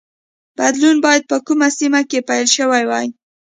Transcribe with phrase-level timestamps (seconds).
[0.57, 3.07] بدلون باید په کومه سیمه کې پیل شوی وای